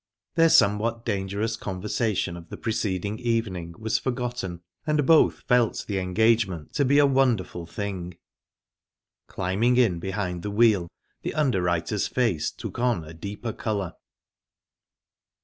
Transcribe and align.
Their 0.33 0.49
somewhat 0.49 1.05
dangerous 1.05 1.55
conversation 1.55 2.35
of 2.35 2.49
the 2.49 2.57
preceding 2.57 3.19
evening 3.19 3.75
was 3.77 3.99
forgotten, 3.99 4.61
and 4.87 5.05
both 5.05 5.41
felt 5.41 5.85
the 5.87 5.99
engagement 5.99 6.73
to 6.73 6.83
be 6.83 6.97
a 6.97 7.05
wonderful 7.05 7.67
thing. 7.67 8.17
Climbing 9.27 9.77
in 9.77 9.99
behind 9.99 10.41
the 10.41 10.49
wheel, 10.49 10.89
the 11.21 11.35
underwriter's 11.35 12.07
face 12.07 12.49
took 12.49 12.79
on 12.79 13.03
a 13.03 13.13
deeper 13.13 13.53
colour. 13.53 13.93